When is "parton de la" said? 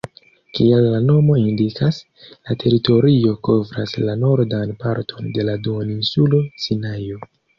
4.85-5.57